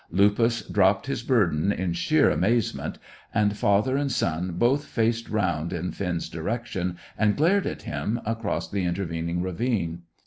[0.09, 2.97] Lupus dropped his burden in sheer amazement,
[3.35, 8.67] and father and son both faced round in Finn's direction, and glared at him across
[8.67, 10.01] the intervening ravine.